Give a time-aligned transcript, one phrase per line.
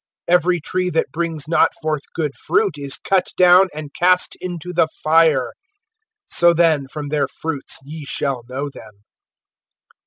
[0.27, 4.87] (19)Every tree that brings not forth good fruit is cut down, and cast into the
[5.03, 5.53] fire.
[6.33, 8.93] (20)So then, from their fruits ye shall know them.